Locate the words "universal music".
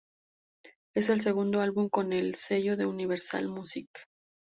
2.87-3.87